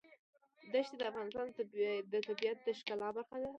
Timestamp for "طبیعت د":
2.27-2.67